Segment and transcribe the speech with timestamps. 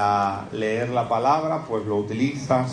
[0.00, 2.70] A leer la palabra, pues lo utilizas,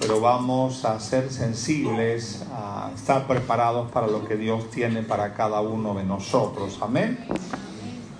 [0.00, 5.60] pero vamos a ser sensibles, a estar preparados para lo que Dios tiene para cada
[5.60, 6.80] uno de nosotros.
[6.82, 7.24] Amén.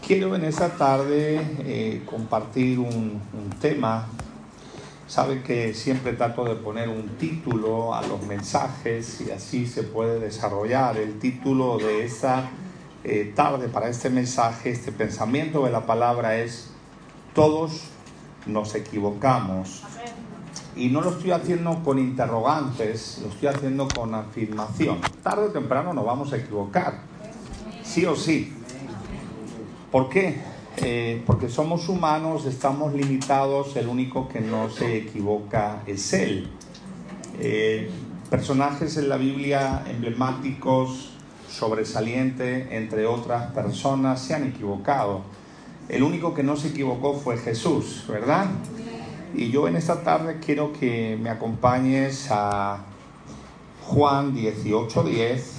[0.07, 3.21] Quiero en esta tarde eh, compartir un,
[3.61, 4.07] tema.
[5.09, 10.21] Sabe que siempre trato de poner un título a los mensajes y así se puede
[10.21, 10.97] desarrollar.
[10.97, 12.49] El título de esta
[13.03, 16.71] eh, tarde para este mensaje, este pensamiento de la palabra es
[17.35, 17.98] Todos
[18.49, 19.83] nos equivocamos.
[20.77, 24.99] Y no lo estoy haciendo con interrogantes, lo estoy haciendo con afirmación.
[25.23, 27.01] Tarde o temprano nos vamos a equivocar,
[27.83, 28.53] sí o sí.
[29.91, 30.41] ¿Por qué?
[30.77, 36.49] Eh, porque somos humanos, estamos limitados, el único que no se equivoca es Él.
[37.41, 37.91] Eh,
[38.31, 41.11] personajes en la Biblia emblemáticos,
[41.51, 45.23] sobresaliente, entre otras personas, se han equivocado
[45.89, 48.47] el único que no se equivocó fue Jesús, ¿verdad?
[49.35, 52.81] Y yo en esta tarde quiero que me acompañes a
[53.87, 55.55] Juan 18:10.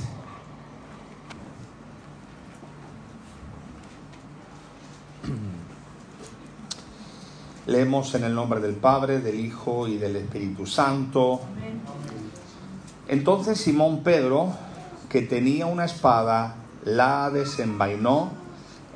[7.66, 11.42] Leemos en el nombre del Padre, del Hijo y del Espíritu Santo.
[13.08, 14.52] Entonces Simón Pedro,
[15.08, 18.39] que tenía una espada, la desenvainó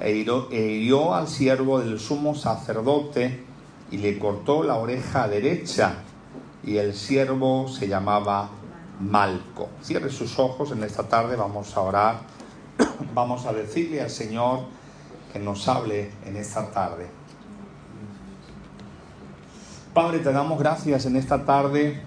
[0.02, 3.44] hirió, al siervo del sumo sacerdote
[3.92, 5.96] y le cortó la oreja derecha
[6.64, 8.50] y el siervo se llamaba
[9.00, 9.70] Malco.
[9.82, 12.20] Cierre sus ojos en esta tarde, vamos a orar,
[13.14, 14.62] vamos a decirle al Señor
[15.32, 17.08] que nos hable en esta tarde.
[19.94, 22.02] Padre, te damos gracias en esta tarde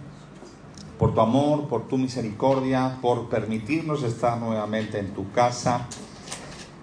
[0.99, 5.87] por tu amor, por tu misericordia, por permitirnos estar nuevamente en tu casa.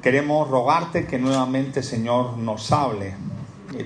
[0.03, 3.15] Queremos rogarte que nuevamente, Señor, nos hable.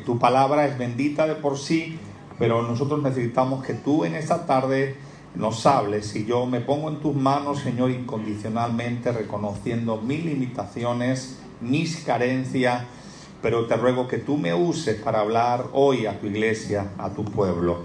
[0.04, 2.00] Tu palabra es bendita de por sí,
[2.40, 4.96] pero nosotros necesitamos que tú en esta tarde
[5.36, 6.16] nos hables.
[6.16, 12.86] Y yo me pongo en tus manos, Señor, incondicionalmente, reconociendo mis limitaciones, mis carencias,
[13.44, 17.26] pero te ruego que tú me uses para hablar hoy a tu iglesia, a tu
[17.26, 17.82] pueblo.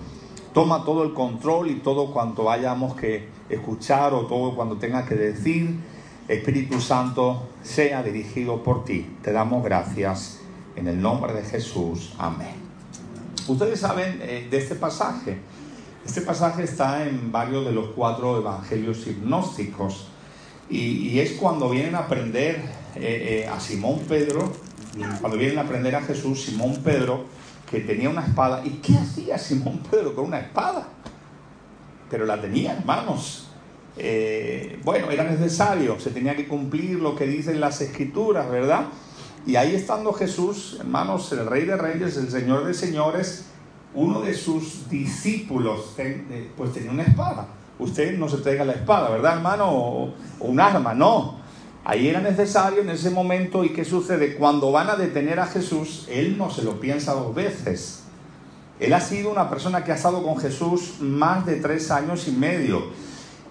[0.55, 5.17] Toma todo el control y todo cuanto hayamos que escuchar o todo cuando tenga que
[5.17, 5.92] decir.
[6.29, 9.17] Espíritu Santo, sea dirigido por ti.
[9.23, 10.41] Te damos gracias
[10.77, 12.15] en el nombre de Jesús.
[12.19, 12.55] Amén.
[13.49, 15.39] Ustedes saben eh, de este pasaje.
[16.05, 20.09] Este pasaje está en varios de los cuatro evangelios gnósticos
[20.69, 20.79] y,
[21.09, 22.57] y es cuando vienen a aprender
[22.95, 24.53] eh, eh, a Simón Pedro,
[25.21, 27.25] cuando vienen a aprender a Jesús, Simón Pedro,
[27.71, 28.63] que tenía una espada.
[28.65, 30.89] ¿Y qué hacía Simón Pedro con una espada?
[32.11, 33.52] Pero la tenía, hermanos.
[33.97, 38.87] Eh, bueno, era necesario, se tenía que cumplir lo que dicen las escrituras, ¿verdad?
[39.47, 43.47] Y ahí estando Jesús, hermanos, el Rey de Reyes, el Señor de Señores,
[43.95, 47.49] uno de sus discípulos, eh, pues tenía una espada.
[47.79, 49.67] Usted no se traiga la espada, ¿verdad, hermano?
[49.69, 51.41] O, un arma, no.
[51.85, 53.65] Ahí era necesario en ese momento.
[53.65, 54.37] ¿Y qué sucede?
[54.37, 58.05] Cuando van a detener a Jesús, él no se lo piensa dos veces.
[58.79, 62.33] Él ha sido una persona que ha estado con Jesús más de tres años y
[62.33, 62.85] medio.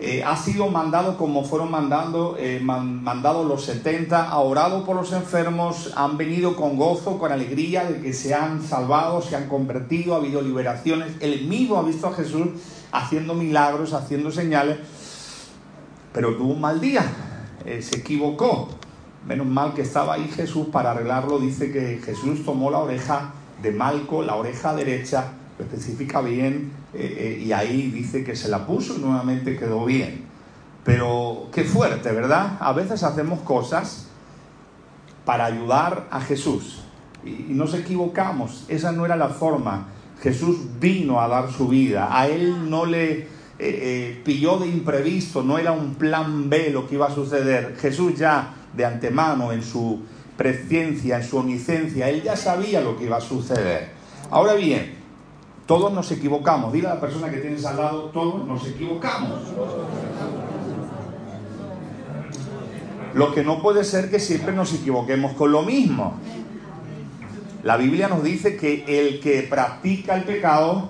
[0.03, 4.95] Eh, ha sido mandado como fueron mandando, eh, man, mandado los 70, ha orado por
[4.95, 9.47] los enfermos, han venido con gozo, con alegría de que se han salvado, se han
[9.47, 11.13] convertido, ha habido liberaciones.
[11.19, 12.47] Él mismo ha visto a Jesús
[12.91, 14.79] haciendo milagros, haciendo señales,
[16.12, 17.06] pero tuvo un mal día,
[17.63, 18.69] eh, se equivocó.
[19.28, 21.38] Menos mal que estaba ahí Jesús para arreglarlo.
[21.38, 25.33] Dice que Jesús tomó la oreja de Malco, la oreja derecha,
[25.63, 30.25] especifica bien, eh, eh, y ahí dice que se la puso y nuevamente quedó bien.
[30.84, 32.58] Pero qué fuerte, ¿verdad?
[32.60, 34.08] A veces hacemos cosas
[35.25, 36.84] para ayudar a Jesús
[37.24, 38.66] y, nos equivocamos.
[38.68, 39.88] Esa no era la forma.
[40.22, 42.10] Jesús vino a dar su vida.
[42.12, 43.28] A él no le
[43.60, 47.78] eh, pilló de imprevisto, no era un plan B lo que iba a suceder.
[47.80, 50.02] Jesús ya de antemano, en su
[50.38, 53.90] presciencia, en su omnisciencia, él ya sabía lo que iba a suceder.
[54.31, 55.00] Ahora bien,
[55.71, 56.73] todos nos equivocamos.
[56.73, 59.39] Dile a la persona que tienes al lado, todos nos equivocamos.
[63.13, 66.15] Lo que no puede ser que siempre nos equivoquemos con lo mismo.
[67.63, 70.89] La Biblia nos dice que el que practica el pecado,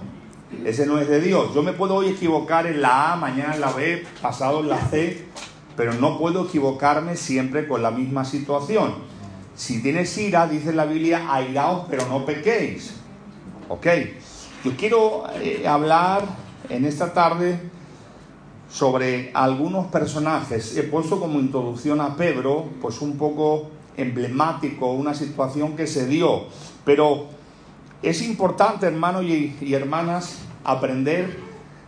[0.66, 1.54] ese no es de Dios.
[1.54, 4.80] Yo me puedo hoy equivocar en la A, mañana en la B, pasado en la
[4.88, 5.28] C,
[5.78, 8.96] pero no puedo equivocarme siempre con la misma situación.
[9.54, 12.96] Si tienes ira, dice la Biblia, airaos, pero no pequéis.
[13.70, 13.86] ¿Ok?
[14.64, 16.24] Yo quiero eh, hablar
[16.70, 17.60] en esta tarde
[18.70, 20.78] sobre algunos personajes.
[20.78, 26.44] He puesto como introducción a Pedro, pues un poco emblemático, una situación que se dio.
[26.86, 27.26] Pero
[28.04, 31.40] es importante, hermanos y, hermanas, aprender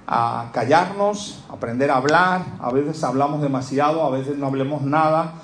[0.07, 2.43] a callarnos, aprender a hablar.
[2.59, 5.35] A veces hablamos demasiado, a veces no hablemos nada.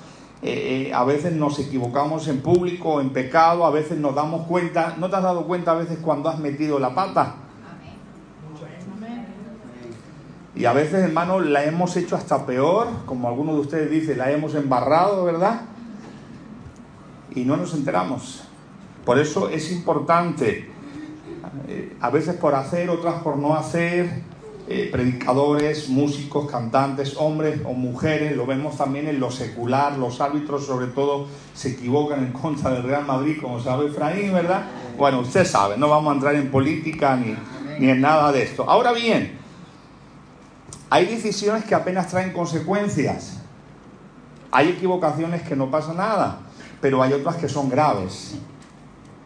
[0.42, 4.96] Eh, eh, a veces nos equivocamos en público, en pecado, a veces nos damos cuenta.
[4.98, 7.34] ¿No te has dado cuenta a veces cuando has metido la pata?
[10.54, 14.30] Y a veces, hermano, la hemos hecho hasta peor, como algunos de ustedes dicen, la
[14.30, 15.62] hemos embarrado, ¿verdad?
[17.34, 18.42] Y no nos enteramos.
[19.04, 20.68] Por eso es importante,
[21.68, 24.22] eh, a veces por hacer, otras por no hacer,
[24.72, 30.64] eh, predicadores, músicos, cantantes, hombres o mujeres, lo vemos también en lo secular, los árbitros
[30.64, 34.66] sobre todo se equivocan en contra del Real Madrid, como sabe Efraín, ¿verdad?
[34.96, 37.34] Bueno, usted sabe, no vamos a entrar en política ni,
[37.80, 38.64] ni en nada de esto.
[38.70, 39.36] Ahora bien,
[40.88, 43.40] hay decisiones que apenas traen consecuencias.
[44.52, 46.42] Hay equivocaciones que no pasa nada,
[46.80, 48.36] pero hay otras que son graves.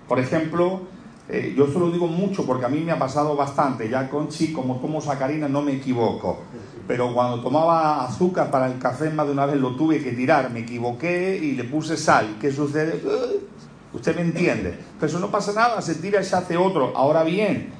[0.08, 0.94] Por ejemplo,
[1.28, 3.88] eh, yo solo digo mucho porque a mí me ha pasado bastante.
[3.88, 6.38] Ya con chi, como como sacarina, no me equivoco.
[6.86, 10.50] Pero cuando tomaba azúcar para el café, más de una vez lo tuve que tirar.
[10.50, 12.36] Me equivoqué y le puse sal.
[12.40, 13.00] ¿Qué sucede?
[13.94, 14.78] Usted me entiende.
[14.98, 16.92] Pero eso no pasa nada, se tira y se hace otro.
[16.94, 17.70] Ahora bien,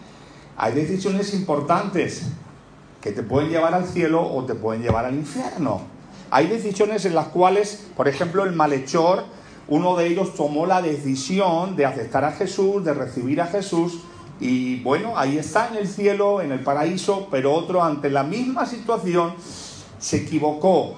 [0.56, 2.29] hay decisiones importantes
[3.02, 5.82] que te pueden llevar al cielo o te pueden llevar al infierno.
[6.31, 9.25] Hay decisiones en las cuales, por ejemplo, el malhechor,
[9.69, 14.01] uno de ellos tomó la decisión de aceptar a Jesús, de recibir a Jesús,
[14.41, 18.67] y bueno, ahí está en el cielo, en el paraíso, pero otro ante la misma
[18.67, 19.35] situación
[19.99, 20.95] se equivocó.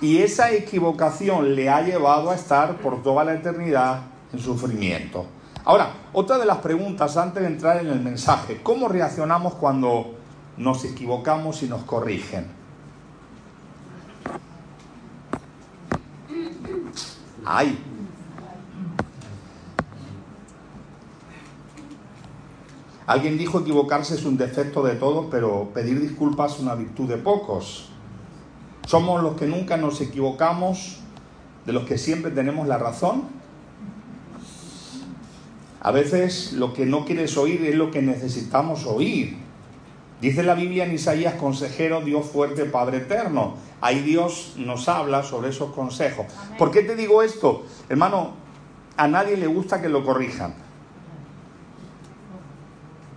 [0.00, 4.02] Y esa equivocación le ha llevado a estar por toda la eternidad
[4.32, 5.26] en sufrimiento.
[5.64, 10.16] Ahora, otra de las preguntas antes de entrar en el mensaje, ¿cómo reaccionamos cuando
[10.56, 12.46] nos equivocamos y nos corrigen.
[17.44, 17.78] ¡Ay!
[23.06, 27.16] Alguien dijo equivocarse es un defecto de todos, pero pedir disculpas es una virtud de
[27.16, 27.88] pocos.
[28.86, 30.98] Somos los que nunca nos equivocamos,
[31.64, 33.24] de los que siempre tenemos la razón.
[35.80, 39.36] A veces lo que no quieres oír es lo que necesitamos oír.
[40.20, 43.54] Dice la Biblia en Isaías, consejero, Dios fuerte, Padre eterno.
[43.80, 46.26] Ahí Dios nos habla sobre esos consejos.
[46.58, 47.64] ¿Por qué te digo esto?
[47.88, 48.32] Hermano,
[48.96, 50.65] a nadie le gusta que lo corrijan.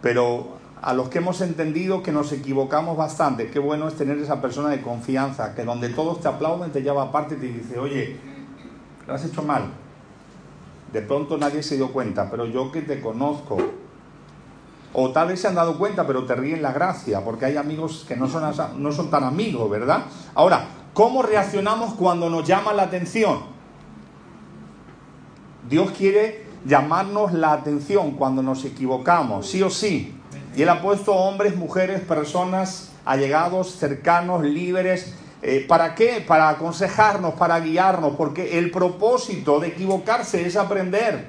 [0.01, 4.41] Pero a los que hemos entendido que nos equivocamos bastante, qué bueno es tener esa
[4.41, 8.17] persona de confianza, que donde todos te aplauden, te lleva aparte y te dice, oye,
[9.05, 9.63] lo has hecho mal.
[10.93, 13.57] De pronto nadie se dio cuenta, pero yo que te conozco,
[14.93, 18.05] o tal vez se han dado cuenta, pero te ríen la gracia, porque hay amigos
[18.07, 18.43] que no son,
[18.81, 20.05] no son tan amigos, ¿verdad?
[20.33, 23.39] Ahora, ¿cómo reaccionamos cuando nos llama la atención?
[25.69, 30.15] Dios quiere llamarnos la atención cuando nos equivocamos, sí o sí.
[30.55, 35.15] Y Él ha puesto hombres, mujeres, personas, allegados, cercanos, líderes.
[35.41, 36.23] Eh, ¿Para qué?
[36.25, 41.27] Para aconsejarnos, para guiarnos, porque el propósito de equivocarse es aprender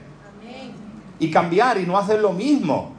[1.18, 2.94] y cambiar y no hacer lo mismo.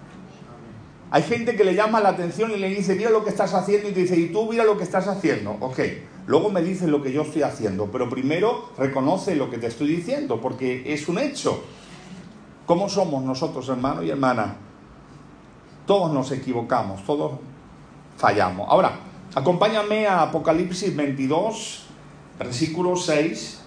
[1.10, 3.90] Hay gente que le llama la atención y le dice, mira lo que estás haciendo,
[3.90, 5.58] y te dice, y tú mira lo que estás haciendo.
[5.60, 5.80] Ok,
[6.28, 9.90] luego me dices lo que yo estoy haciendo, pero primero reconoce lo que te estoy
[9.90, 11.62] diciendo, porque es un hecho.
[12.72, 14.54] ¿Cómo somos nosotros, hermanos y hermanas?
[15.86, 17.34] Todos nos equivocamos, todos
[18.16, 18.66] fallamos.
[18.70, 18.94] Ahora,
[19.36, 21.88] acompáñame a Apocalipsis 22,
[22.40, 23.58] versículo 6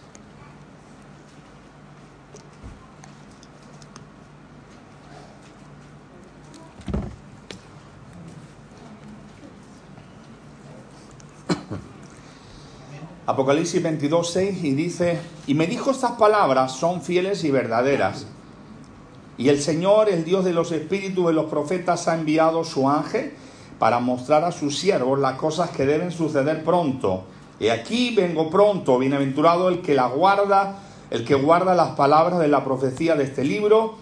[13.27, 18.29] Apocalipsis 22, 6 y dice, y me dijo estas palabras son fieles y verdaderas.
[19.37, 23.33] Y el Señor, el Dios de los espíritus de los profetas, ha enviado su ángel
[23.79, 27.25] para mostrar a sus siervos las cosas que deben suceder pronto.
[27.59, 30.79] Y aquí vengo pronto, bienaventurado el que la guarda,
[31.11, 33.97] el que guarda las palabras de la profecía de este libro.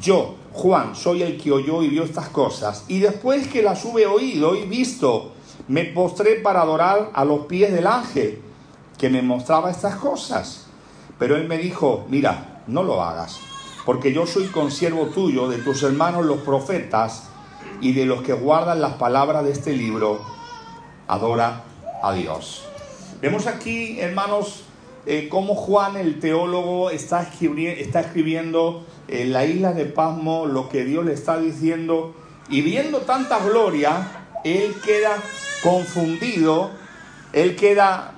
[0.00, 2.84] Yo, Juan, soy el que oyó y vio estas cosas.
[2.88, 5.32] Y después que las hube oído y visto,
[5.68, 8.40] me postré para adorar a los pies del ángel
[8.98, 10.66] que me mostraba estas cosas.
[11.18, 13.40] Pero él me dijo, mira, no lo hagas,
[13.86, 17.28] porque yo soy consiervo tuyo, de tus hermanos los profetas
[17.80, 20.20] y de los que guardan las palabras de este libro,
[21.06, 21.62] adora
[22.02, 22.64] a Dios.
[23.22, 24.64] Vemos aquí, hermanos,
[25.06, 30.84] eh, cómo Juan el teólogo está, está escribiendo en la isla de Pasmo lo que
[30.84, 32.12] Dios le está diciendo
[32.48, 35.16] y viendo tanta gloria, él queda
[35.62, 36.72] confundido,
[37.32, 38.14] él queda,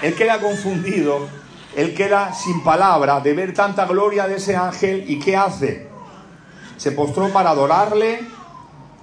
[0.00, 1.26] él queda confundido,
[1.78, 5.86] él queda sin palabras de ver tanta gloria de ese ángel y ¿qué hace?
[6.76, 8.18] Se postró para adorarle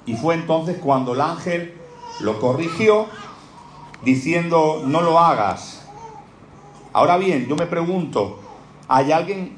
[0.06, 1.74] y fue entonces cuando el ángel
[2.20, 3.06] lo corrigió
[4.04, 5.86] diciendo no lo hagas.
[6.92, 8.42] Ahora bien, yo me pregunto,
[8.90, 9.54] ¿hay alguien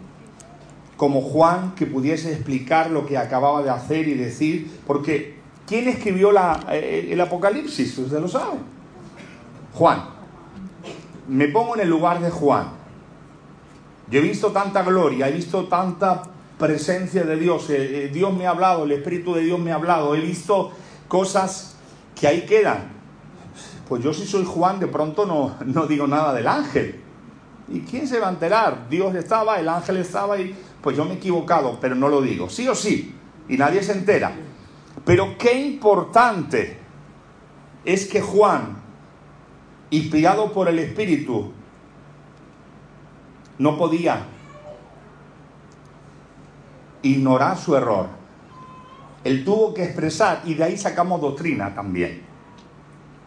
[0.95, 4.79] como Juan que pudiese explicar lo que acababa de hacer y decir?
[4.85, 7.97] Porque ¿quién escribió la, eh, el Apocalipsis?
[7.97, 8.59] Usted lo sabe.
[9.73, 10.03] Juan.
[11.27, 12.76] Me pongo en el lugar de Juan.
[14.09, 16.23] Yo he visto tanta gloria, he visto tanta
[16.57, 19.75] presencia de Dios, eh, eh, Dios me ha hablado, el Espíritu de Dios me ha
[19.75, 20.71] hablado, he visto
[21.07, 21.75] cosas
[22.19, 22.97] que ahí quedan.
[23.87, 27.01] Pues yo si soy Juan de pronto no, no digo nada del ángel.
[27.69, 28.89] ¿Y quién se va a enterar?
[28.89, 32.49] Dios estaba, el ángel estaba y pues yo me he equivocado, pero no lo digo.
[32.49, 33.13] Sí o sí.
[33.49, 34.33] Y nadie se entera.
[35.05, 36.77] Pero qué importante
[37.85, 38.77] es que Juan,
[39.89, 41.51] inspirado por el Espíritu,
[43.59, 44.25] no podía
[47.01, 48.07] ignorar su error.
[49.23, 52.23] Él tuvo que expresar, y de ahí sacamos doctrina también.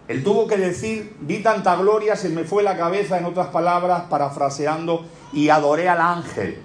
[0.08, 4.04] Él tuvo que decir, vi tanta gloria, se me fue la cabeza, en otras palabras,
[4.10, 6.62] parafraseando, y adoré al ángel.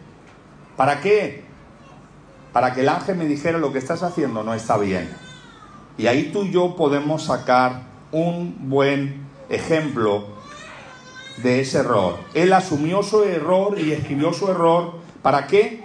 [0.75, 1.43] ¿Para qué?
[2.53, 5.09] Para que el ángel me dijera lo que estás haciendo no está bien.
[5.97, 10.34] Y ahí tú y yo podemos sacar un buen ejemplo
[11.37, 12.19] de ese error.
[12.33, 14.93] Él asumió su error y escribió su error.
[15.21, 15.83] ¿Para qué?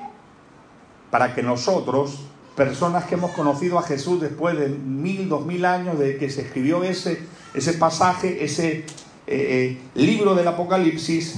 [1.10, 2.20] Para que nosotros,
[2.56, 6.42] personas que hemos conocido a Jesús después de mil, dos mil años de que se
[6.42, 7.20] escribió ese
[7.54, 8.84] ese pasaje, ese eh,
[9.26, 11.36] eh, libro del Apocalipsis,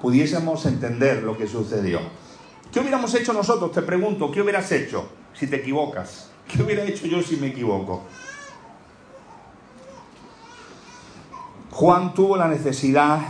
[0.00, 2.00] pudiésemos entender lo que sucedió.
[2.72, 3.72] ¿Qué hubiéramos hecho nosotros?
[3.72, 6.30] Te pregunto, ¿qué hubieras hecho si te equivocas?
[6.48, 8.02] ¿Qué hubiera hecho yo si me equivoco?
[11.70, 13.20] Juan tuvo la necesidad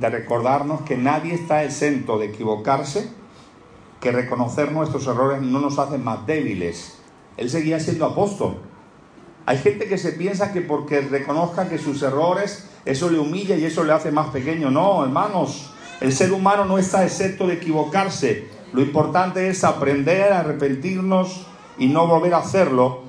[0.00, 3.08] de recordarnos que nadie está exento de equivocarse,
[4.00, 6.98] que reconocer nuestros errores no nos hace más débiles.
[7.36, 8.58] Él seguía siendo apóstol,
[9.46, 13.64] hay gente que se piensa que porque reconozca que sus errores, eso le humilla y
[13.64, 14.70] eso le hace más pequeño.
[14.70, 15.70] No, hermanos,
[16.00, 18.48] el ser humano no está excepto de equivocarse.
[18.72, 21.46] Lo importante es aprender a arrepentirnos
[21.78, 23.02] y no volver a hacerlo.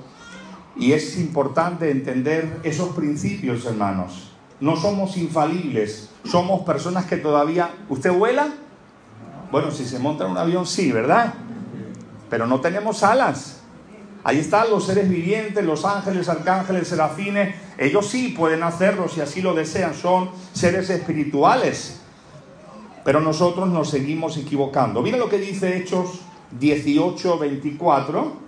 [0.76, 4.32] Y es importante entender esos principios, hermanos.
[4.60, 7.70] No somos infalibles, somos personas que todavía...
[7.88, 8.48] ¿Usted vuela?
[9.50, 11.34] Bueno, si se monta en un avión, sí, ¿verdad?
[12.28, 13.60] Pero no tenemos alas.
[14.24, 17.54] Ahí están los seres vivientes, los ángeles, arcángeles, serafines.
[17.78, 19.94] Ellos sí pueden hacerlo si así lo desean.
[19.94, 22.00] Son seres espirituales.
[23.04, 25.00] Pero nosotros nos seguimos equivocando.
[25.00, 26.22] Mira lo que dice Hechos
[26.58, 28.45] 18, 24.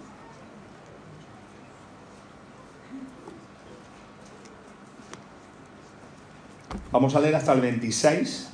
[6.90, 8.48] Vamos a leer hasta el 26.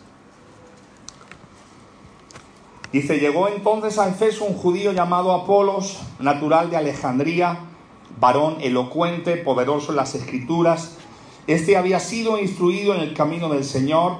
[2.92, 7.58] Dice, llegó entonces a Efeso un judío llamado Apolos, natural de Alejandría,
[8.18, 10.96] varón elocuente, poderoso en las escrituras.
[11.46, 14.18] Este había sido instruido en el camino del Señor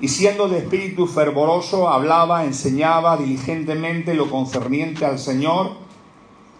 [0.00, 5.72] y siendo de espíritu fervoroso, hablaba, enseñaba diligentemente lo concerniente al Señor,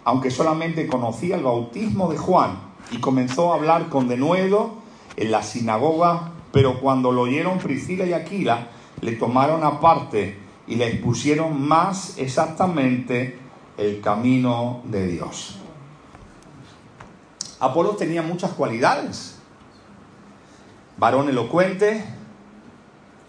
[0.03, 2.59] aunque solamente conocía el bautismo de Juan,
[2.91, 4.71] y comenzó a hablar con denuedo
[5.15, 8.67] en la sinagoga, pero cuando lo oyeron Priscila y Aquila,
[9.01, 10.37] le tomaron aparte
[10.67, 13.39] y le expusieron más exactamente
[13.77, 15.57] el camino de Dios.
[17.59, 19.39] Apolo tenía muchas cualidades.
[20.97, 22.03] Varón elocuente,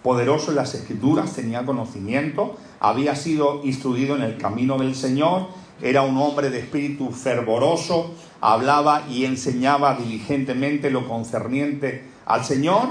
[0.03, 5.49] poderoso en las escrituras, tenía conocimiento, había sido instruido en el camino del Señor,
[5.83, 12.89] era un hombre de espíritu fervoroso, hablaba y enseñaba diligentemente lo concerniente al Señor,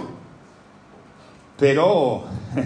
[1.59, 2.23] pero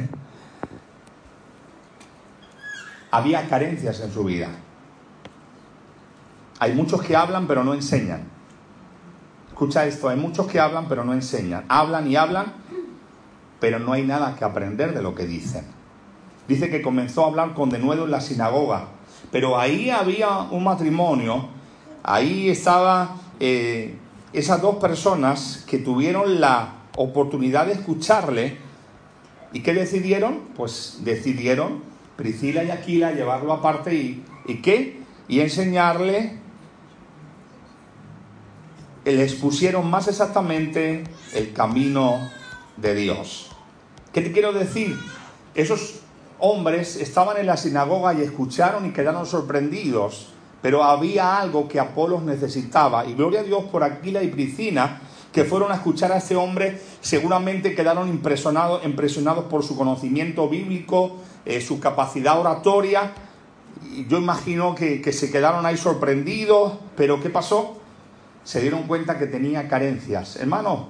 [3.12, 4.50] había carencias en su vida.
[6.60, 8.24] Hay muchos que hablan pero no enseñan.
[9.50, 11.66] Escucha esto, hay muchos que hablan pero no enseñan.
[11.68, 12.54] Hablan y hablan,
[13.60, 15.66] pero no hay nada que aprender de lo que dicen.
[16.48, 18.88] Dice que comenzó a hablar con denuedo en la sinagoga,
[19.32, 21.48] pero ahí había un matrimonio,
[22.04, 23.98] ahí estaban eh,
[24.34, 28.63] esas dos personas que tuvieron la oportunidad de escucharle
[29.54, 31.84] y que decidieron, pues decidieron
[32.16, 35.02] Priscila y Aquila, llevarlo aparte y, ¿y qué?
[35.28, 36.38] Y enseñarle,
[39.06, 42.30] les pusieron más exactamente el camino
[42.78, 43.50] de Dios.
[44.12, 44.98] ¿Qué te quiero decir?
[45.56, 46.02] Esos
[46.40, 50.30] hombres estaban en la sinagoga y escucharon y quedaron sorprendidos,
[50.62, 53.06] pero había algo que Apolos necesitaba.
[53.06, 55.02] Y gloria a Dios por Aquila y Priscila,
[55.34, 61.18] que fueron a escuchar a este hombre, seguramente quedaron impresionados, impresionados por su conocimiento bíblico,
[61.44, 63.12] eh, su capacidad oratoria.
[64.08, 67.82] Yo imagino que, que se quedaron ahí sorprendidos, pero ¿qué pasó?
[68.44, 70.36] Se dieron cuenta que tenía carencias.
[70.36, 70.90] Hermano,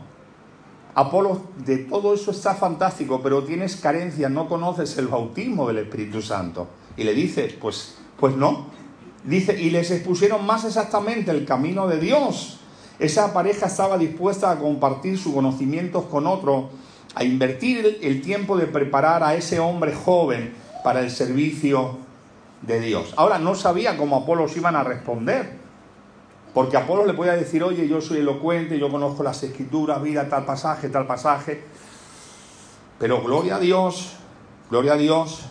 [0.95, 6.21] Apolo, de todo eso está fantástico, pero tienes carencias, no conoces el bautismo del Espíritu
[6.21, 6.67] Santo.
[6.97, 8.67] Y le dice, pues, pues no.
[9.23, 12.59] Dice, y les expusieron más exactamente el camino de Dios.
[13.03, 16.69] Esa pareja estaba dispuesta a compartir sus conocimientos con otro,
[17.15, 20.53] a invertir el tiempo de preparar a ese hombre joven
[20.86, 21.98] para el servicio
[22.62, 23.13] de Dios.
[23.17, 25.51] Ahora no sabía cómo Apolos iban a responder,
[26.53, 30.45] porque Apolo le podía decir, oye, yo soy elocuente, yo conozco las escrituras, vida tal
[30.45, 31.62] pasaje, tal pasaje.
[33.00, 34.13] Pero gloria a Dios,
[34.69, 35.41] gloria a Dios,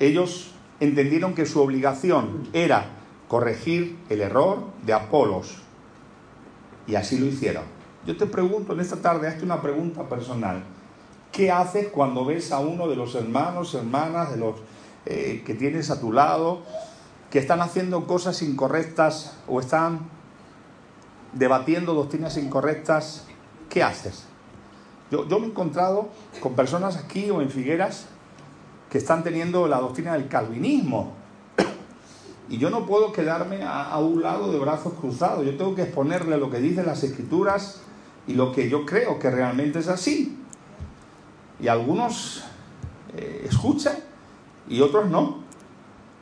[0.00, 2.86] ellos entendieron que su obligación era
[3.28, 5.62] corregir el error de Apolos.
[6.86, 7.64] Y así lo hicieron.
[8.06, 10.62] Yo te pregunto en esta tarde, hazte una pregunta personal.
[11.32, 14.56] ¿Qué haces cuando ves a uno de los hermanos, hermanas, de los
[15.04, 16.62] eh, que tienes a tu lado,
[17.30, 20.08] que están haciendo cosas incorrectas o están
[21.32, 23.26] debatiendo doctrinas incorrectas,
[23.68, 24.24] ¿qué haces?
[25.10, 26.08] Yo, yo me he encontrado
[26.40, 28.06] con personas aquí o en Figueras
[28.90, 31.12] que están teniendo la doctrina del calvinismo.
[32.48, 35.44] Y yo no puedo quedarme a, un lado de brazos cruzados.
[35.44, 37.82] Yo tengo que exponerle lo que dicen las escrituras
[38.26, 40.38] y lo que yo creo que realmente es así.
[41.58, 42.44] Y algunos
[43.16, 43.96] eh, escuchan
[44.68, 45.38] y otros no.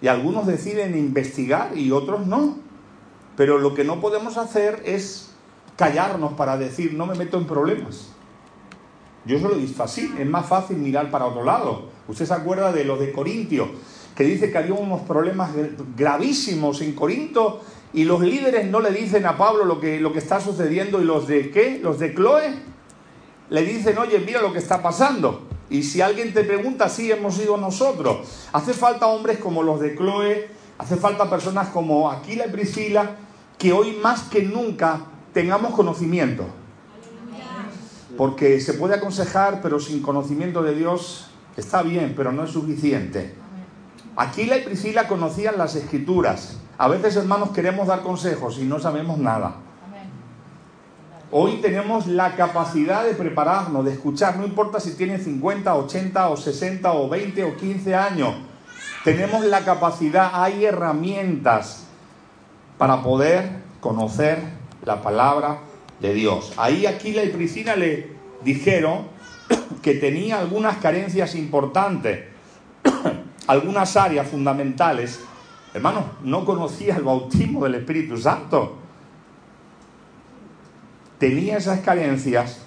[0.01, 2.59] Y algunos deciden investigar y otros no.
[3.37, 5.31] Pero lo que no podemos hacer es
[5.77, 8.09] callarnos para decir, no me meto en problemas.
[9.27, 11.89] Yo se lo he visto así, es más fácil mirar para otro lado.
[12.09, 13.71] Usted se acuerda de lo de Corintio,
[14.15, 15.51] que dice que había unos problemas
[15.97, 20.19] gravísimos en Corinto y los líderes no le dicen a Pablo lo que, lo que
[20.19, 22.55] está sucediendo y los de qué, los de Chloe,
[23.51, 25.47] le dicen, oye, mira lo que está pasando.
[25.71, 28.49] Y si alguien te pregunta, sí, hemos sido nosotros.
[28.53, 30.49] Hace falta hombres como los de Chloe,
[30.79, 33.17] hace falta personas como Aquila y Priscila,
[33.59, 36.47] que hoy más que nunca tengamos conocimiento.
[38.17, 43.44] Porque se puede aconsejar, pero sin conocimiento de Dios está bien, pero no es suficiente.
[44.17, 46.59] Aquila y Priscila conocían las escrituras.
[46.79, 49.57] A veces, hermanos, queremos dar consejos y no sabemos nada.
[51.31, 56.37] Hoy tenemos la capacidad de prepararnos, de escuchar, no importa si tiene 50, 80 o
[56.37, 58.35] 60 o 20 o 15 años.
[59.03, 61.87] Tenemos la capacidad, hay herramientas
[62.79, 63.51] para poder
[63.81, 64.39] conocer
[64.85, 65.59] la palabra
[66.01, 66.53] de Dios.
[66.57, 68.13] Ahí Aquila y Priscila le
[68.45, 69.09] dijeron
[69.83, 72.34] que tenía algunas carencias importantes,
[73.47, 75.21] algunas áreas fundamentales.
[75.73, 78.85] Hermano, no conocía el bautismo del Espíritu Santo
[81.25, 82.59] tenía esas carencias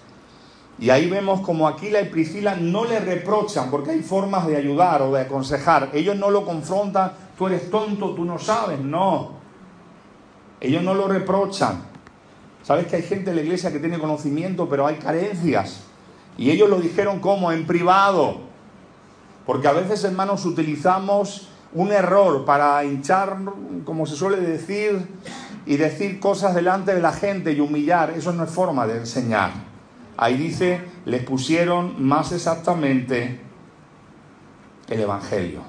[0.80, 5.02] y ahí vemos como Aquila y Priscila no le reprochan porque hay formas de ayudar
[5.04, 5.90] o de aconsejar.
[5.94, 9.34] Ellos no lo confrontan, tú eres tonto, tú no sabes, no.
[10.60, 11.84] Ellos no lo reprochan.
[12.63, 15.82] Sabes que hay gente en la iglesia que tiene conocimiento, pero hay carencias.
[16.38, 18.42] Y ellos lo dijeron como en privado.
[19.47, 23.38] Porque a veces, hermanos, utilizamos un error para hinchar,
[23.86, 25.07] como se suele decir,
[25.65, 29.51] y decir cosas delante de la gente y humillar, eso no es forma de enseñar.
[30.17, 33.39] Ahí dice, les pusieron más exactamente
[34.89, 35.62] el Evangelio.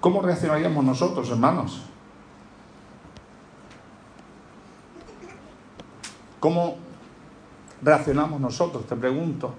[0.00, 1.82] ¿Cómo reaccionaríamos nosotros, hermanos?
[6.38, 6.76] ¿Cómo
[7.80, 8.86] reaccionamos nosotros?
[8.86, 9.54] Te pregunto.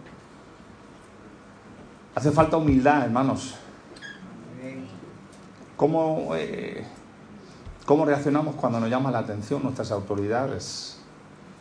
[2.16, 3.56] Hace falta humildad, hermanos.
[5.76, 6.86] ¿Cómo eh,
[7.86, 11.00] ¿Cómo reaccionamos cuando nos llaman la atención nuestras autoridades?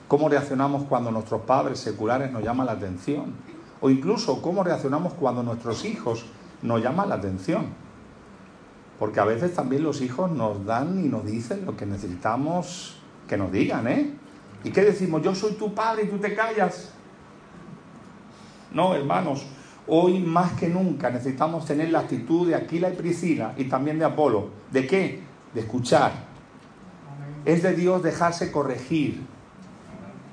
[0.07, 3.35] ¿Cómo reaccionamos cuando nuestros padres seculares nos llaman la atención?
[3.81, 6.25] O incluso cómo reaccionamos cuando nuestros hijos
[6.63, 7.67] nos llaman la atención.
[9.01, 13.37] Porque a veces también los hijos nos dan y nos dicen lo que necesitamos que
[13.37, 14.15] nos digan, ¿eh?
[14.63, 15.23] ¿Y qué decimos?
[15.23, 16.93] Yo soy tu padre y tú te callas.
[18.71, 19.45] No, hermanos,
[19.87, 24.05] hoy más que nunca necesitamos tener la actitud de Aquila y Priscila y también de
[24.05, 24.51] Apolo.
[24.71, 25.21] ¿De qué?
[25.55, 26.13] de escuchar.
[27.45, 29.21] Es de Dios dejarse corregir.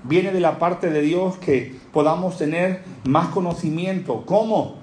[0.06, 4.24] Viene de la parte de Dios que podamos tener más conocimiento.
[4.26, 4.80] ¿Cómo?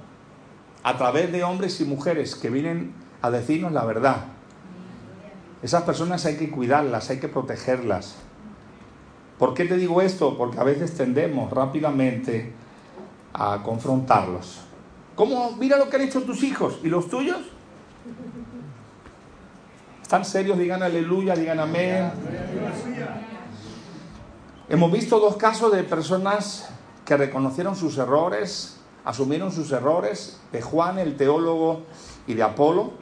[0.86, 4.26] a través de hombres y mujeres que vienen a decirnos la verdad.
[5.60, 8.14] Esas personas hay que cuidarlas, hay que protegerlas.
[9.36, 10.38] ¿Por qué te digo esto?
[10.38, 12.52] Porque a veces tendemos rápidamente
[13.38, 14.60] a confrontarlos.
[15.14, 15.52] ¿Cómo?
[15.52, 17.38] Mira lo que han hecho tus hijos y los tuyos.
[20.02, 20.58] ¿Están serios?
[20.58, 22.10] Digan aleluya, digan amén.
[24.68, 26.70] Hemos visto dos casos de personas
[27.04, 31.82] que reconocieron sus errores, asumieron sus errores, de Juan el teólogo
[32.26, 32.92] y de Apolo.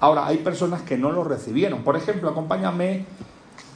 [0.00, 1.82] Ahora, hay personas que no lo recibieron.
[1.82, 3.04] Por ejemplo, acompáñame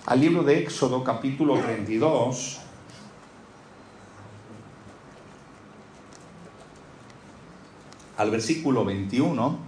[0.06, 2.60] al libro de Éxodo capítulo 32.
[8.22, 9.58] Al versículo 21.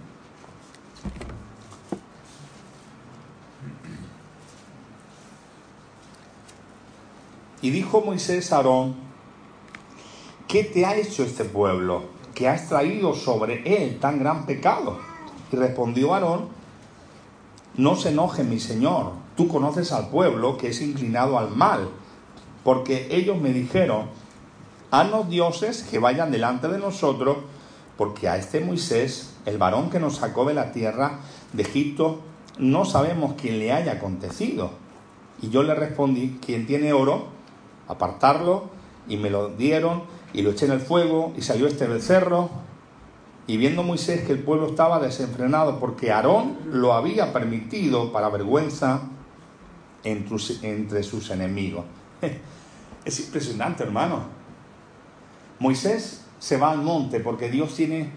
[7.61, 8.95] Y dijo Moisés a Aarón,
[10.47, 14.99] ¿qué te ha hecho este pueblo que has traído sobre él tan gran pecado?
[15.51, 16.47] Y respondió Aarón,
[17.75, 21.89] no se enoje mi señor, tú conoces al pueblo que es inclinado al mal,
[22.63, 24.05] porque ellos me dijeron,
[24.91, 27.39] haznos dioses que vayan delante de nosotros,
[27.97, 31.19] porque a este Moisés, el varón que nos sacó de la tierra
[31.53, 32.19] de Egipto,
[32.57, 34.71] no sabemos quién le haya acontecido.
[35.41, 37.27] Y yo le respondí, quien tiene oro,
[37.87, 38.69] apartarlo,
[39.07, 40.03] y me lo dieron,
[40.33, 42.49] y lo eché en el fuego, y salió este becerro,
[43.47, 49.01] y viendo Moisés que el pueblo estaba desenfrenado porque Aarón lo había permitido para vergüenza
[50.03, 51.85] entre sus enemigos.
[53.05, 54.23] Es impresionante, hermano.
[55.59, 58.11] Moisés se va al monte porque Dios tiene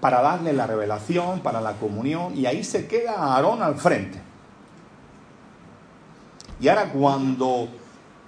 [0.00, 4.20] para darle la revelación, para la comunión, y ahí se queda Aarón al frente.
[6.60, 7.68] Y ahora cuando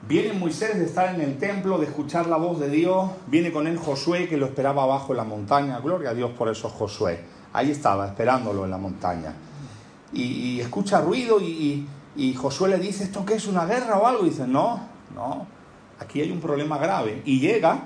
[0.09, 3.11] Viene Moisés de estar en el templo, de escuchar la voz de Dios.
[3.27, 5.81] Viene con él Josué, que lo esperaba abajo en la montaña.
[5.81, 7.25] Gloria a Dios por eso Josué.
[7.53, 9.35] Ahí estaba, esperándolo en la montaña.
[10.13, 14.25] Y, escucha ruido y, y, Josué le dice, ¿esto qué es una guerra o algo?
[14.25, 14.81] Y dice, no,
[15.13, 15.47] no,
[15.99, 17.23] aquí hay un problema grave.
[17.25, 17.81] Y llega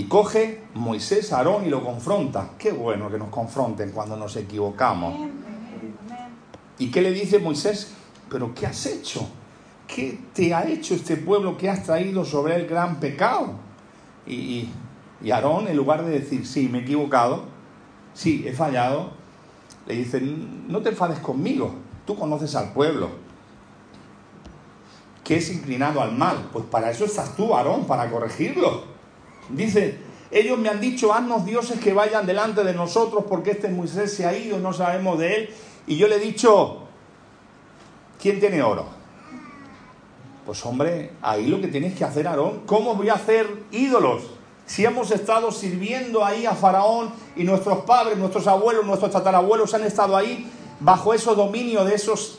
[0.00, 2.52] y coge Moisés a Aarón y lo confronta.
[2.58, 5.28] Qué bueno que nos confronten cuando nos equivocamos.
[6.78, 7.92] ¿Y qué le dice Moisés?
[8.30, 9.28] ¿Pero qué has hecho?
[9.94, 13.56] ¿qué te ha hecho este pueblo que has traído sobre el gran pecado?
[14.26, 14.70] Y,
[15.22, 17.44] y Aarón, en lugar de decir, sí, me he equivocado,
[18.14, 19.10] sí, he fallado,
[19.86, 21.74] le dice, no te enfades conmigo,
[22.06, 23.10] tú conoces al pueblo,
[25.24, 26.48] que es inclinado al mal.
[26.54, 28.89] Pues para eso estás tú, Aarón, para corregirlo.
[29.52, 29.98] Dice,
[30.30, 34.26] ellos me han dicho, haznos dioses que vayan delante de nosotros porque este Moisés se
[34.26, 35.50] ha ido, no sabemos de él.
[35.86, 36.82] Y yo le he dicho,
[38.20, 38.86] ¿quién tiene oro?
[40.46, 44.22] Pues hombre, ahí lo que tienes que hacer, Aarón, ¿cómo voy a hacer ídolos?
[44.66, 49.84] Si hemos estado sirviendo ahí a Faraón y nuestros padres, nuestros abuelos, nuestros tatarabuelos han
[49.84, 52.38] estado ahí bajo ese dominio de esos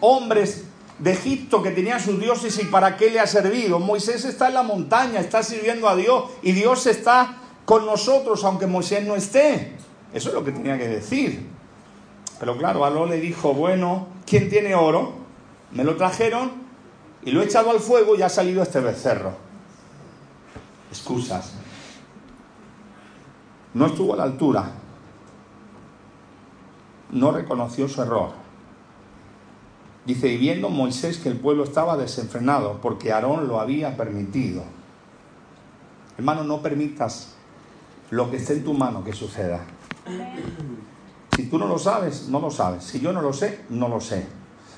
[0.00, 0.64] hombres
[1.00, 3.78] de Egipto que tenían sus dioses y para qué le ha servido.
[3.78, 8.66] Moisés está en la montaña, está sirviendo a Dios y Dios está con nosotros aunque
[8.66, 9.76] Moisés no esté.
[10.12, 11.48] Eso es lo que tenía que decir.
[12.38, 15.14] Pero claro, Aló le dijo, bueno, ¿quién tiene oro?
[15.72, 16.52] Me lo trajeron
[17.22, 19.32] y lo he echado al fuego y ha salido este becerro.
[20.90, 21.52] Excusas.
[23.72, 24.70] No estuvo a la altura.
[27.10, 28.39] No reconoció su error.
[30.10, 34.64] Dice, y viendo Moisés que el pueblo estaba desenfrenado porque Aarón lo había permitido.
[36.18, 37.34] Hermano, no permitas
[38.10, 39.60] lo que esté en tu mano que suceda.
[41.36, 42.82] Si tú no lo sabes, no lo sabes.
[42.82, 44.26] Si yo no lo sé, no lo sé.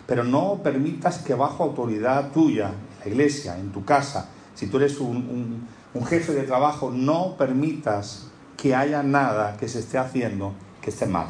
[0.07, 4.77] Pero no permitas que bajo autoridad tuya, en la iglesia, en tu casa, si tú
[4.77, 5.67] eres un,
[6.11, 8.27] jefe de trabajo, no permitas
[8.59, 11.29] que haya nada que se esté haciendo que esté mal.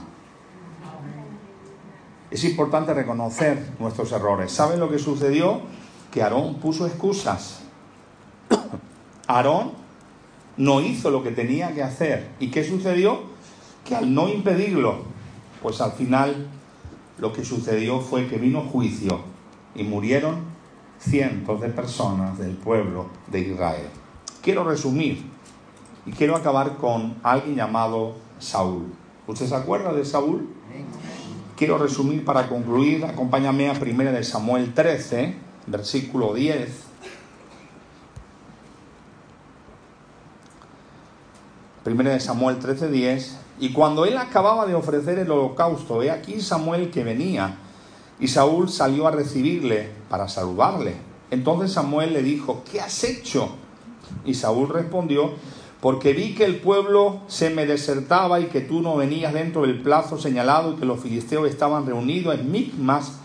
[2.32, 4.50] Es importante reconocer nuestros errores.
[4.50, 5.60] ¿Saben lo que sucedió?
[6.10, 7.60] Que Aarón puso excusas.
[9.26, 9.72] Aarón
[10.56, 12.30] no hizo lo que tenía que hacer.
[12.40, 13.20] ¿Y qué sucedió?
[13.84, 15.02] Que al no impedirlo,
[15.60, 16.48] pues al final
[17.18, 19.20] lo que sucedió fue que vino juicio
[19.74, 20.36] y murieron
[20.98, 23.90] cientos de personas del pueblo de Israel.
[24.40, 25.22] Quiero resumir
[26.06, 28.86] y quiero acabar con alguien llamado Saúl.
[29.26, 30.48] ¿Usted se acuerda de Saúl?
[31.62, 33.04] Quiero resumir para concluir.
[33.04, 35.36] Acompáñame a 1 de Samuel 13,
[35.68, 36.68] versículo 10.
[41.84, 46.40] Primera de Samuel 13, 10 y cuando él acababa de ofrecer el holocausto, he aquí
[46.40, 47.58] Samuel que venía,
[48.18, 50.96] y Saúl salió a recibirle para saludarle.
[51.30, 53.50] Entonces Samuel le dijo, ¿qué has hecho?
[54.24, 55.34] Y Saúl respondió,
[55.82, 59.82] porque vi que el pueblo se me desertaba y que tú no venías dentro del
[59.82, 63.18] plazo señalado y que los filisteos estaban reunidos en Micmas,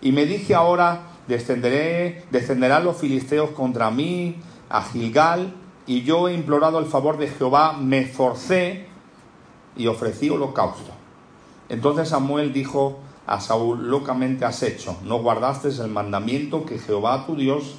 [0.00, 4.36] y me dije ahora, descenderé, descenderán los filisteos contra mí
[4.70, 5.54] a Gilgal,
[5.88, 8.86] y yo he implorado el favor de Jehová, me forcé
[9.76, 10.92] y ofrecí holocausto.
[11.68, 17.34] Entonces Samuel dijo a Saúl, locamente has hecho, no guardaste el mandamiento que Jehová tu
[17.34, 17.74] Dios,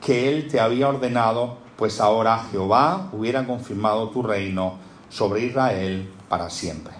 [0.00, 4.74] que él te había ordenado, pues ahora Jehová hubiera confirmado tu reino
[5.08, 6.92] sobre Israel para siempre.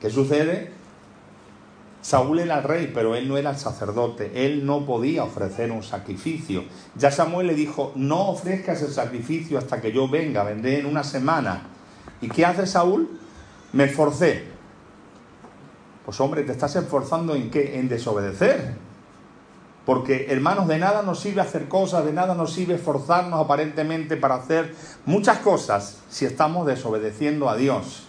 [0.00, 0.70] ¿Qué sucede?
[2.02, 5.82] Saúl era el rey, pero él no era el sacerdote, él no podía ofrecer un
[5.82, 6.62] sacrificio.
[6.94, 11.02] Ya Samuel le dijo, no ofrezcas el sacrificio hasta que yo venga, vendré en una
[11.02, 11.62] semana.
[12.20, 13.08] ¿Y qué hace Saúl?
[13.72, 14.44] Me esforcé.
[16.04, 17.80] Pues hombre, te estás esforzando en qué?
[17.80, 18.85] En desobedecer.
[19.86, 24.34] Porque hermanos, de nada nos sirve hacer cosas, de nada nos sirve esforzarnos aparentemente para
[24.34, 24.74] hacer
[25.06, 28.08] muchas cosas si estamos desobedeciendo a Dios.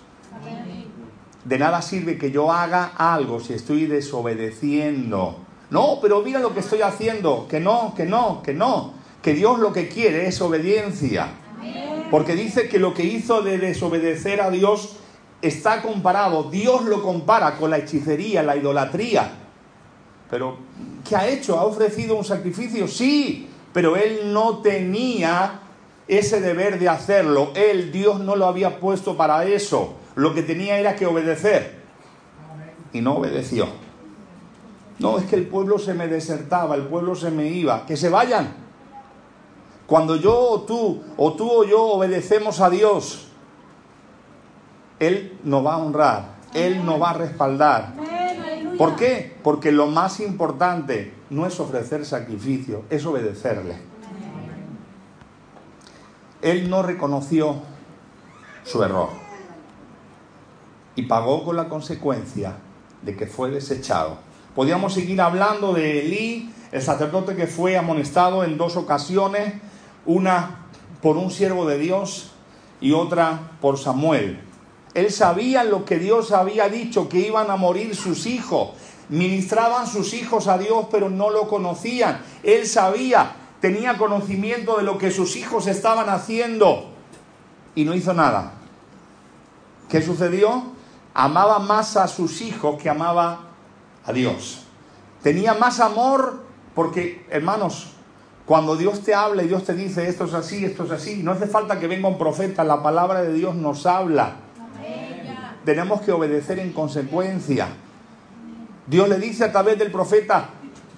[1.45, 5.37] De nada sirve que yo haga algo si estoy desobedeciendo.
[5.69, 7.47] No, pero mira lo que estoy haciendo.
[7.47, 8.93] Que no, que no, que no.
[9.21, 11.29] Que Dios lo que quiere es obediencia.
[12.09, 14.97] Porque dice que lo que hizo de desobedecer a Dios
[15.43, 19.46] está comparado, Dios lo compara con la hechicería, la idolatría.
[20.29, 20.57] Pero,
[21.07, 21.57] ¿qué ha hecho?
[21.57, 22.87] ¿Ha ofrecido un sacrificio?
[22.87, 25.59] Sí, pero él no tenía
[26.07, 27.51] ese deber de hacerlo.
[27.55, 29.95] Él, Dios no lo había puesto para eso.
[30.15, 31.77] Lo que tenía era que obedecer.
[32.93, 33.67] Y no obedeció.
[34.99, 37.85] No, es que el pueblo se me desertaba, el pueblo se me iba.
[37.85, 38.53] Que se vayan.
[39.85, 43.27] Cuando yo o tú, o tú o yo obedecemos a Dios,
[44.99, 47.93] él nos va a honrar, Él nos va a respaldar.
[48.77, 49.35] ¿Por qué?
[49.43, 53.75] Porque lo más importante no es ofrecer sacrificio, es obedecerle.
[56.41, 57.55] Él no reconoció
[58.63, 59.09] su error
[60.95, 62.57] y pagó con la consecuencia
[63.01, 64.17] de que fue desechado.
[64.55, 69.53] Podríamos seguir hablando de Elí, el sacerdote que fue amonestado en dos ocasiones,
[70.05, 70.65] una
[71.01, 72.31] por un siervo de Dios
[72.81, 74.39] y otra por Samuel.
[74.97, 78.69] Él sabía lo que Dios había dicho, que iban a morir sus hijos.
[79.09, 82.19] Ministraban sus hijos a Dios, pero no lo conocían.
[82.41, 86.89] Él sabía, tenía conocimiento de lo que sus hijos estaban haciendo
[87.75, 88.53] y no hizo nada.
[89.87, 90.63] ¿Qué sucedió?
[91.13, 93.41] Amaba más a sus hijos que amaba
[94.03, 94.63] a Dios.
[95.21, 97.89] Tenía más amor porque, hermanos,
[98.47, 101.45] cuando Dios te habla Dios te dice esto es así, esto es así, no hace
[101.45, 104.46] falta que venga un profeta, la palabra de Dios nos habla
[105.67, 107.67] tenemos que obedecer en consecuencia.
[108.85, 110.51] Dios le dice a través del profeta,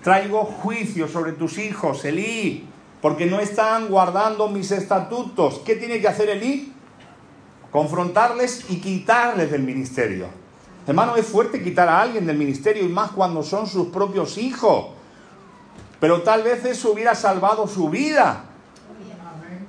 [0.03, 2.67] traigo juicio sobre tus hijos, Elí,
[3.01, 5.59] porque no están guardando mis estatutos.
[5.65, 6.71] ¿Qué tiene que hacer Elí?
[7.71, 10.27] Confrontarles y quitarles del ministerio.
[10.85, 14.89] Hermano, es fuerte quitar a alguien del ministerio y más cuando son sus propios hijos.
[15.99, 18.48] Pero tal vez eso hubiera salvado su vida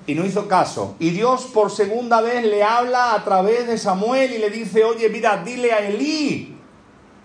[0.06, 0.96] y no hizo caso.
[0.98, 5.08] Y Dios por segunda vez le habla a través de Samuel y le dice, oye,
[5.08, 6.56] mira, dile a Elí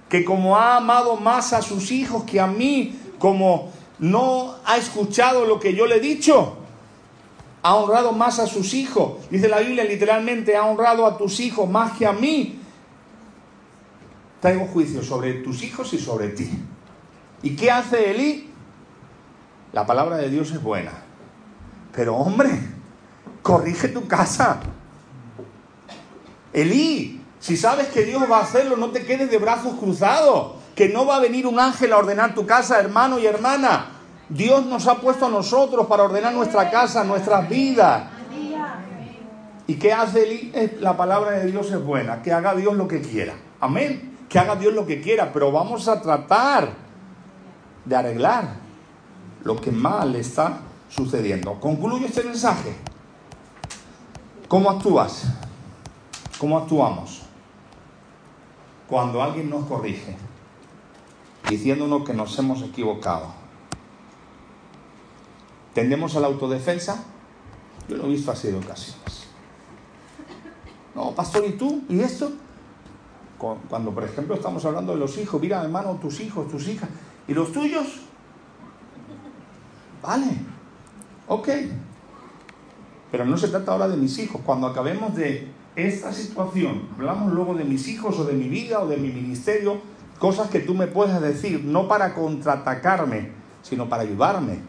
[0.09, 5.45] que como ha amado más a sus hijos que a mí, como no ha escuchado
[5.45, 6.57] lo que yo le he dicho,
[7.63, 9.27] ha honrado más a sus hijos.
[9.31, 12.59] Dice la Biblia literalmente, ha honrado a tus hijos más que a mí.
[14.39, 16.49] Traigo juicio sobre tus hijos y sobre ti.
[17.41, 18.51] ¿Y qué hace Elí?
[19.73, 21.04] La palabra de Dios es buena.
[21.95, 22.49] Pero hombre,
[23.41, 24.60] corrige tu casa.
[26.51, 30.89] Elí, si sabes que Dios va a hacerlo, no te quedes de brazos cruzados, que
[30.89, 33.91] no va a venir un ángel a ordenar tu casa, hermano y hermana.
[34.27, 38.03] Dios nos ha puesto a nosotros para ordenar nuestra casa, nuestras vidas.
[39.67, 40.51] ¿Y qué hace Elí?
[40.79, 43.34] La palabra de Dios es buena, que haga Dios lo que quiera.
[43.62, 44.17] Amén.
[44.27, 46.69] Que haga Dios lo que quiera, pero vamos a tratar
[47.86, 48.47] de arreglar
[49.43, 50.60] lo que mal está
[50.95, 51.60] sucediendo.
[51.60, 52.73] Concluyo este mensaje.
[54.47, 55.25] ¿Cómo actúas?
[56.39, 57.23] ¿Cómo actuamos?
[58.88, 60.15] Cuando alguien nos corrige,
[61.49, 63.27] diciéndonos que nos hemos equivocado.
[65.73, 67.03] ¿Tendemos a la autodefensa?
[67.89, 69.27] Yo lo he visto así de ocasiones.
[70.93, 71.84] No, pastor, ¿y tú?
[71.89, 72.31] ¿Y esto?
[73.38, 76.89] Cuando, por ejemplo, estamos hablando de los hijos, mira, hermano, tus hijos, tus hijas,
[77.27, 77.86] ¿y los tuyos?
[80.01, 80.54] Vale,
[81.27, 81.49] ok,
[83.11, 84.41] pero no se trata ahora de mis hijos.
[84.45, 88.88] Cuando acabemos de esta situación, hablamos luego de mis hijos o de mi vida o
[88.88, 89.79] de mi ministerio,
[90.19, 94.59] cosas que tú me puedes decir, no para contraatacarme, sino para ayudarme.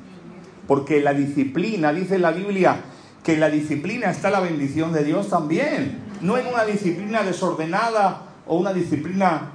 [0.66, 2.80] Porque la disciplina, dice la Biblia,
[3.22, 5.98] que en la disciplina está la bendición de Dios también.
[6.20, 9.50] No en una disciplina desordenada o una disciplina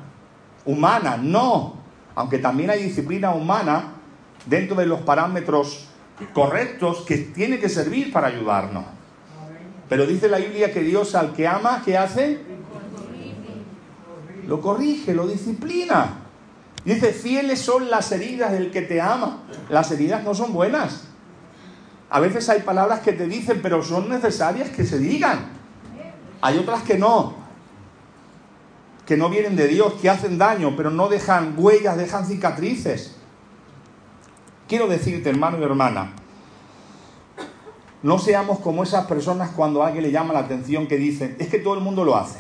[0.66, 1.76] humana, no.
[2.16, 3.94] Aunque también hay disciplina humana
[4.46, 5.91] dentro de los parámetros
[6.34, 8.86] correctos que tiene que servir para ayudarnos.
[9.90, 12.40] Pero dice la Biblia que Dios al que ama, ¿qué hace?
[14.48, 16.18] Lo corrige, lo disciplina.
[16.86, 19.44] Dice, fieles son las heridas del que te ama.
[19.70, 21.04] Las heridas no son buenas.
[22.10, 25.46] A veces hay palabras que te dicen, pero son necesarias que se digan.
[26.42, 27.36] Hay otras que no.
[29.06, 33.16] Que no vienen de Dios, que hacen daño, pero no dejan huellas, dejan cicatrices.
[34.72, 36.14] Quiero decirte, hermano y hermana,
[38.04, 41.60] no seamos como esas personas cuando alguien le llama la atención que dicen, es que
[41.60, 42.40] todo el mundo lo hace.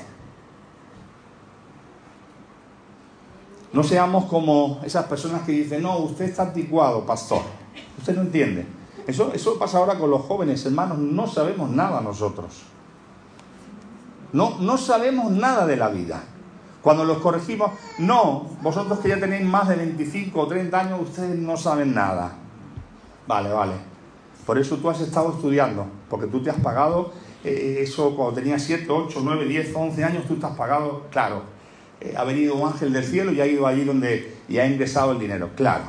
[3.73, 7.41] No seamos como esas personas que dicen, no, usted está anticuado, pastor.
[7.97, 8.65] Usted no entiende.
[9.05, 10.99] Eso, eso pasa ahora con los jóvenes, hermanos.
[10.99, 12.61] No sabemos nada nosotros.
[14.31, 16.23] No, no sabemos nada de la vida.
[16.81, 21.37] Cuando los corregimos, no, vosotros que ya tenéis más de 25 o 30 años, ustedes
[21.37, 22.33] no saben nada.
[23.27, 23.73] Vale, vale.
[24.45, 27.11] Por eso tú has estado estudiando, porque tú te has pagado
[27.43, 31.43] eh, eso cuando tenías 7, 8, 9, 10, 11 años, tú te has pagado, claro.
[31.99, 35.11] Eh, ha venido un ángel del cielo y ha ido allí donde y ha ingresado
[35.11, 35.83] el dinero, claro.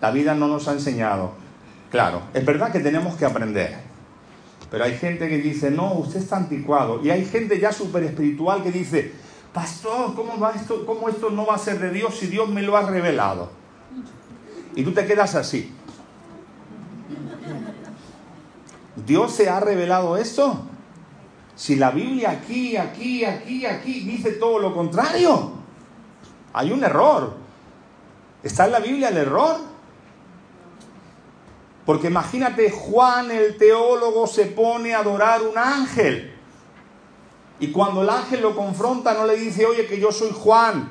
[0.00, 1.32] La vida no nos ha enseñado,
[1.90, 2.22] claro.
[2.34, 3.88] Es verdad que tenemos que aprender.
[4.70, 7.00] Pero hay gente que dice, no, usted está anticuado.
[7.02, 9.12] Y hay gente ya súper espiritual que dice,
[9.58, 12.62] pastor, ¿cómo, va esto, ¿cómo esto no va a ser de Dios si Dios me
[12.62, 13.50] lo ha revelado?
[14.76, 15.74] Y tú te quedas así.
[18.94, 20.60] ¿Dios se ha revelado esto?
[21.56, 25.54] Si la Biblia aquí, aquí, aquí, aquí dice todo lo contrario,
[26.52, 27.34] hay un error.
[28.44, 29.56] ¿Está en la Biblia el error?
[31.84, 36.37] Porque imagínate, Juan el teólogo se pone a adorar un ángel.
[37.60, 40.90] Y cuando el ángel lo confronta, no le dice, oye, que yo soy Juan,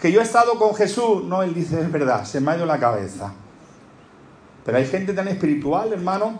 [0.00, 1.24] que yo he estado con Jesús.
[1.24, 3.32] No, él dice, es verdad, se me ha ido la cabeza.
[4.64, 6.38] Pero hay gente tan espiritual, hermano,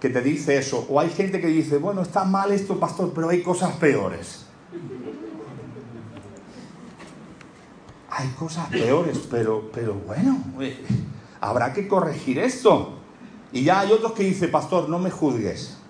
[0.00, 0.86] que te dice eso.
[0.88, 4.46] O hay gente que dice, bueno, está mal esto, pastor, pero hay cosas peores.
[8.10, 10.42] Hay cosas peores, pero, pero bueno,
[11.40, 12.98] habrá que corregir esto.
[13.52, 15.81] Y ya hay otros que dicen, pastor, no me juzgues.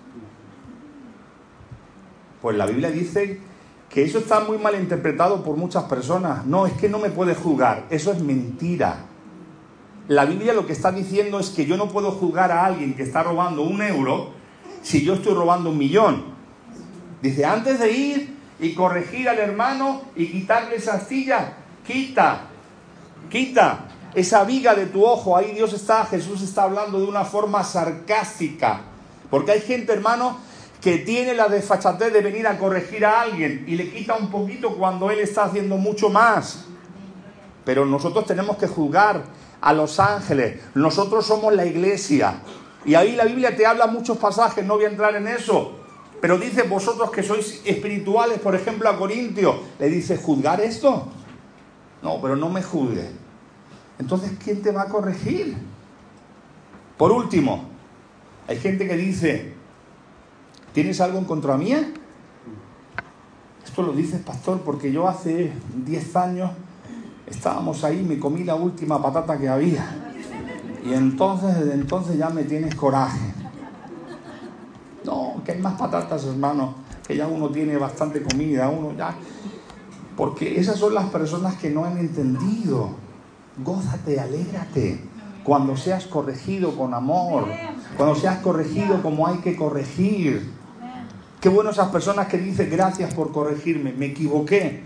[2.43, 3.39] Pues la Biblia dice
[3.89, 6.45] que eso está muy mal interpretado por muchas personas.
[6.45, 7.85] No, es que no me puede juzgar.
[7.89, 9.05] Eso es mentira.
[10.09, 13.03] La Biblia lo que está diciendo es que yo no puedo juzgar a alguien que
[13.03, 14.31] está robando un euro
[14.81, 16.25] si yo estoy robando un millón.
[17.21, 21.53] Dice, antes de ir y corregir al hermano y quitarle esa astilla,
[21.87, 22.41] quita,
[23.29, 25.37] quita esa viga de tu ojo.
[25.37, 28.81] Ahí Dios está, Jesús está hablando de una forma sarcástica.
[29.29, 30.39] Porque hay gente, hermano,
[30.83, 34.75] que tiene la desfachatez de venir a corregir a alguien y le quita un poquito
[34.75, 36.65] cuando él está haciendo mucho más.
[37.63, 39.23] Pero nosotros tenemos que juzgar
[39.61, 40.59] a los ángeles.
[40.75, 42.41] Nosotros somos la iglesia.
[42.83, 45.79] Y ahí la Biblia te habla muchos pasajes, no voy a entrar en eso.
[46.19, 51.07] Pero dice, vosotros que sois espirituales, por ejemplo a Corintio, le dice, ¿juzgar esto?
[52.01, 53.09] No, pero no me juzgue.
[53.99, 55.55] Entonces, ¿quién te va a corregir?
[56.97, 57.69] Por último,
[58.49, 59.53] hay gente que dice,
[60.73, 61.91] ¿tienes algo en contra mía?
[63.63, 65.53] Esto lo dices, pastor, porque yo hace
[65.85, 66.51] 10 años
[67.25, 70.13] estábamos ahí, me comí la última patata que había.
[70.85, 73.33] Y entonces, desde entonces ya me tienes coraje.
[75.05, 76.75] No, que hay más patatas, hermano,
[77.07, 79.15] que ya uno tiene bastante comida, uno ya...
[80.15, 82.91] Porque esas son las personas que no han entendido.
[83.63, 85.01] Gózate, alégrate.
[85.43, 87.47] Cuando seas corregido con amor,
[87.97, 90.51] cuando seas corregido como hay que corregir.
[91.43, 94.79] Qué bueno esas personas que dicen gracias por corregirme, me equivoqué,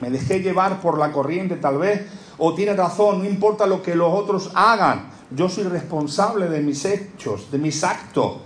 [0.00, 2.06] me dejé llevar por la corriente tal vez,
[2.38, 6.84] o tiene razón, no importa lo que los otros hagan, yo soy responsable de mis
[6.84, 8.36] hechos, de mis actos.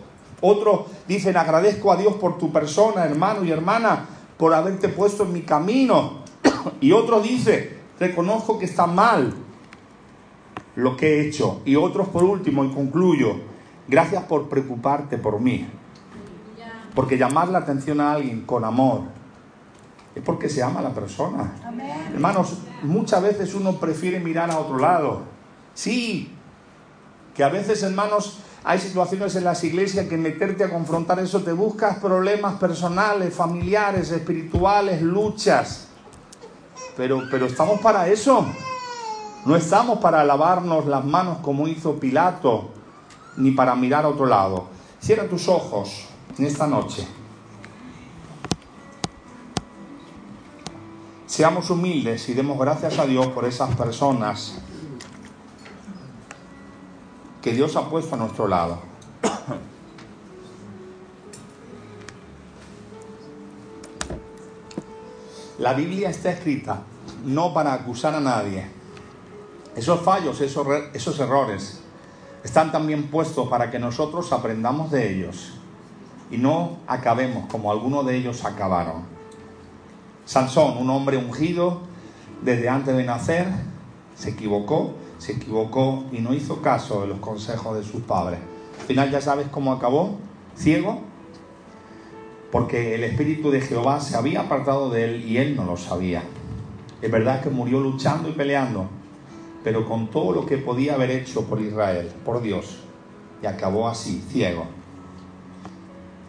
[0.41, 4.07] Otros dicen agradezco a Dios por tu persona, hermano y hermana,
[4.39, 6.21] por haberte puesto en mi camino.
[6.81, 7.69] y otros dicen,
[8.01, 9.35] reconozco que está mal
[10.75, 11.61] lo que he hecho.
[11.67, 13.37] Y otros por último, y concluyo,
[13.87, 15.69] gracias por preocuparte por mí.
[16.95, 19.03] Porque llamar la atención a alguien con amor,
[20.15, 21.53] es porque se ama a la persona.
[22.13, 25.23] Hermanos, muchas veces uno prefiere mirar a otro lado.
[25.75, 26.33] Sí,
[27.35, 31.53] que a veces, hermanos, hay situaciones en las iglesias que meterte a confrontar eso te
[31.53, 35.89] buscas problemas personales, familiares, espirituales, luchas.
[36.97, 38.45] Pero, pero estamos para eso.
[39.47, 42.71] No estamos para lavarnos las manos como hizo Pilato
[43.37, 44.67] ni para mirar a otro lado.
[45.01, 46.08] Cierra tus ojos
[46.39, 47.07] en esta noche.
[51.27, 54.59] Seamos humildes y demos gracias a Dios por esas personas
[57.43, 58.81] que Dios ha puesto a nuestro lado.
[65.59, 66.83] La Biblia está escrita
[67.25, 68.65] no para acusar a nadie.
[69.75, 71.81] Esos fallos, esos, esos errores,
[72.45, 75.58] están también puestos para que nosotros aprendamos de ellos
[76.31, 79.03] y no acabemos como algunos de ellos acabaron.
[80.25, 81.81] Sansón, un hombre ungido
[82.43, 83.47] desde antes de nacer,
[84.15, 88.39] se equivocó, se equivocó y no hizo caso de los consejos de sus padres.
[88.81, 90.19] Al final ya sabes cómo acabó,
[90.57, 91.01] ciego,
[92.51, 96.23] porque el Espíritu de Jehová se había apartado de él y él no lo sabía.
[97.03, 98.89] Es verdad que murió luchando y peleando,
[99.63, 102.81] pero con todo lo que podía haber hecho por Israel, por Dios,
[103.43, 104.65] y acabó así, ciego.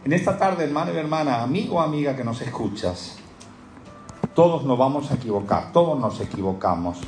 [0.05, 3.17] En esta tarde, hermano y hermana, amigo o amiga que nos escuchas,
[4.33, 6.99] todos nos vamos a equivocar, todos nos equivocamos,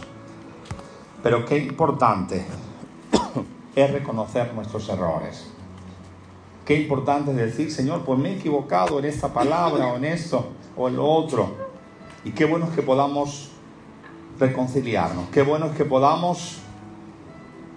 [1.24, 2.46] pero qué importante
[3.76, 5.50] es reconocer nuestros errores.
[6.66, 10.50] Qué importante es decir, Señor, pues me he equivocado en esta palabra o en esto
[10.76, 11.56] o en lo otro.
[12.26, 13.52] Y qué bueno es que podamos
[14.38, 15.30] reconciliarnos.
[15.30, 16.58] Qué bueno es que podamos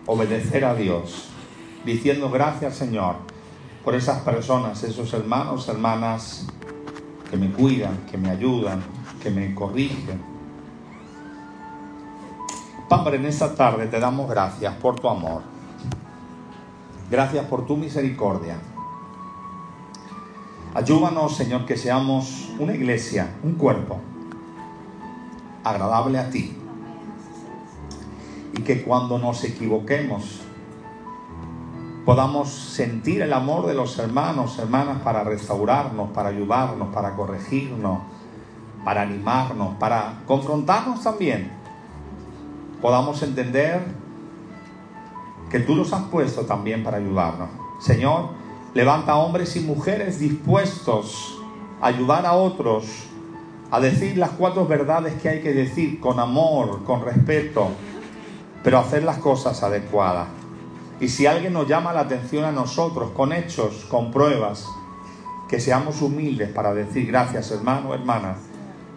[0.06, 1.28] obedecer a Dios,
[1.84, 3.33] diciendo gracias Señor
[3.84, 6.46] por esas personas, esos hermanos, hermanas
[7.30, 8.82] que me cuidan, que me ayudan,
[9.22, 10.22] que me corrigen.
[12.88, 15.42] Padre, en esta tarde te damos gracias por tu amor.
[17.10, 18.58] Gracias por tu misericordia.
[20.74, 24.00] Ayúdanos, Señor, que seamos una iglesia, un cuerpo
[25.62, 26.56] agradable a ti.
[28.54, 30.40] Y que cuando nos equivoquemos
[32.04, 38.00] podamos sentir el amor de los hermanos, hermanas, para restaurarnos, para ayudarnos, para corregirnos,
[38.84, 41.50] para animarnos, para confrontarnos también.
[42.82, 43.80] Podamos entender
[45.50, 47.48] que tú los has puesto también para ayudarnos.
[47.80, 48.30] Señor,
[48.74, 51.38] levanta hombres y mujeres dispuestos
[51.80, 52.84] a ayudar a otros
[53.70, 57.68] a decir las cuatro verdades que hay que decir con amor, con respeto,
[58.62, 60.28] pero hacer las cosas adecuadas.
[61.04, 64.66] Y si alguien nos llama la atención a nosotros con hechos, con pruebas,
[65.50, 68.36] que seamos humildes para decir gracias hermano, hermana,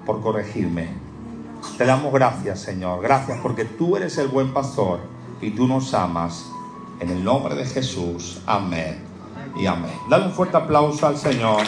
[0.05, 0.88] por corregirme.
[1.78, 3.01] Te damos gracias, Señor.
[3.01, 5.01] Gracias porque tú eres el buen pastor
[5.41, 6.49] y tú nos amas.
[7.01, 8.41] En el nombre de Jesús.
[8.45, 9.03] Amén
[9.58, 9.91] y amén.
[10.10, 11.64] Dale un fuerte aplauso al Señor.